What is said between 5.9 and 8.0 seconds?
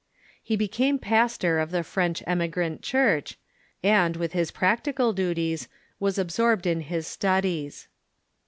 was absorbed in his studies.